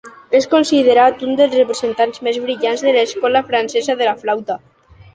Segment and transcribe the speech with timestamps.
[0.37, 4.63] És considerat un dels representants més brillants de l'Escola francesa de la flauta.